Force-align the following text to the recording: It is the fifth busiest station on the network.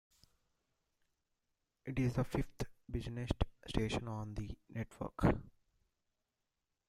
It 1.85 1.99
is 1.99 2.13
the 2.15 2.23
fifth 2.23 2.65
busiest 2.89 3.35
station 3.67 4.07
on 4.07 4.33
the 4.33 4.57
network. 4.69 5.27